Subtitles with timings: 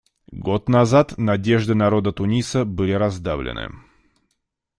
[0.47, 3.69] Год назад надежды народа Туниса были раздавлены.